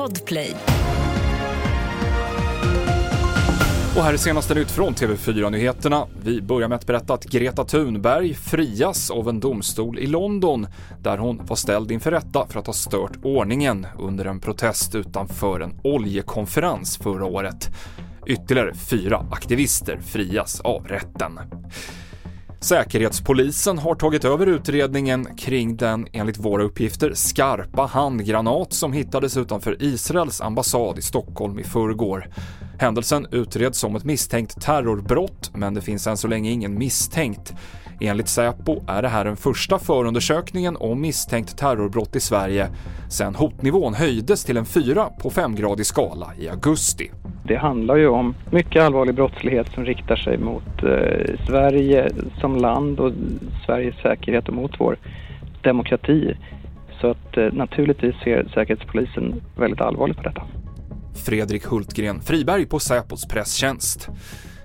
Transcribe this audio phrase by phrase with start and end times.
[0.00, 0.56] Podplay.
[3.96, 6.06] Och här är senaste nytt från TV4-nyheterna.
[6.22, 10.66] Vi börjar med att berätta att Greta Thunberg frias av en domstol i London
[11.02, 15.60] där hon var ställd inför rätta för att ha stört ordningen under en protest utanför
[15.60, 17.68] en oljekonferens förra året.
[18.26, 21.40] Ytterligare fyra aktivister frias av rätten.
[22.62, 29.82] Säkerhetspolisen har tagit över utredningen kring den, enligt våra uppgifter, skarpa handgranat som hittades utanför
[29.82, 32.30] Israels ambassad i Stockholm i förrgår.
[32.78, 37.52] Händelsen utreds som ett misstänkt terrorbrott, men det finns än så länge ingen misstänkt.
[38.02, 42.68] Enligt Säpo är det här den första förundersökningen om misstänkt terrorbrott i Sverige
[43.08, 47.10] sedan hotnivån höjdes till en 4 på 5-gradig skala i augusti.
[47.44, 52.10] Det handlar ju om mycket allvarlig brottslighet som riktar sig mot eh, Sverige
[52.40, 53.12] som land och
[53.66, 54.96] Sveriges säkerhet och mot vår
[55.62, 56.36] demokrati.
[57.00, 60.42] Så att eh, naturligtvis ser Säkerhetspolisen väldigt allvarligt på detta.
[61.26, 64.08] Fredrik Hultgren Friberg på Säpos presstjänst.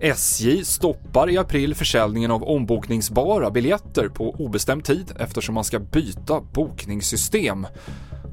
[0.00, 6.40] SJ stoppar i april försäljningen av ombokningsbara biljetter på obestämd tid eftersom man ska byta
[6.40, 7.66] bokningssystem.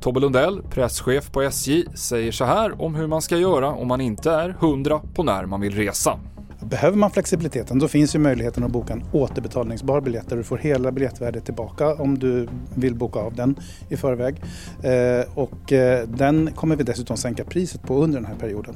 [0.01, 4.01] Tobbe Lundell, presschef på SJ, säger så här om hur man ska göra om man
[4.01, 6.19] inte är hundra på när man vill resa.
[6.59, 10.57] Behöver man flexibiliteten då finns ju möjligheten att boka en återbetalningsbar biljett där du får
[10.57, 13.55] hela biljettvärdet tillbaka om du vill boka av den
[13.89, 14.41] i förväg.
[14.83, 18.75] Eh, och eh, den kommer vi dessutom sänka priset på under den här perioden.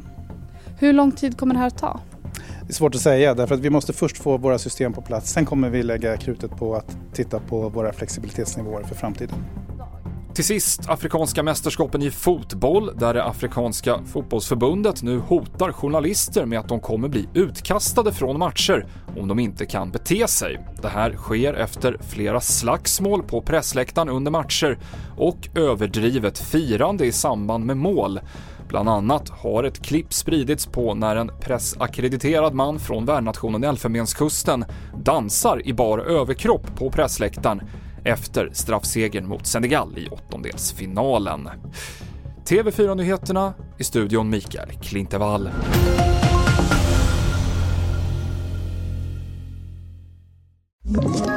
[0.79, 1.99] Hur lång tid kommer det här att ta?
[2.67, 5.31] Det är svårt att säga därför att vi måste först få våra system på plats.
[5.31, 9.35] Sen kommer vi lägga krutet på att titta på våra flexibilitetsnivåer för framtiden.
[10.33, 16.67] Till sist Afrikanska mästerskapen i fotboll där det Afrikanska fotbollsförbundet nu hotar journalister med att
[16.67, 18.85] de kommer bli utkastade från matcher
[19.17, 20.59] om de inte kan bete sig.
[20.81, 24.77] Det här sker efter flera slagsmål på pressläktaren under matcher
[25.17, 28.19] och överdrivet firande i samband med mål.
[28.67, 34.65] Bland annat har ett klipp spridits på när en pressackrediterad man från värdnationen Elfenbenskusten
[35.03, 37.61] dansar i bar överkropp på pressläktaren
[38.03, 41.49] efter straffsegern mot Senegal i åttondelsfinalen.
[42.45, 45.49] TV4-nyheterna i studion Mikael Klintevall.
[50.87, 51.36] Ett